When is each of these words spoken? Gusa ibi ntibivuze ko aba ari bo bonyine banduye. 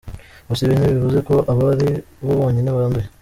Gusa 0.47 0.61
ibi 0.63 0.75
ntibivuze 0.77 1.19
ko 1.27 1.35
aba 1.51 1.63
ari 1.73 1.89
bo 2.23 2.33
bonyine 2.39 2.69
banduye. 2.75 3.07